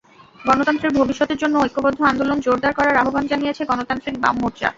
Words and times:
গণতন্ত্রের 0.39 0.95
ভবিষ্যতের 0.99 1.37
জন্য 1.37 1.55
ঐক্যবদ্ধ 1.57 1.99
আন্দোলন 2.03 2.37
জোরদার 2.39 2.73
করার 2.75 2.95
আহ্বান 2.97 3.23
জানিয়েছে 3.27 3.61
গণতান্ত্রিক 3.65 4.15
বাম 4.23 4.35
মোর্চা। 4.41 4.69